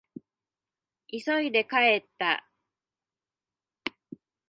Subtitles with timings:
[1.09, 2.47] 急いで帰った。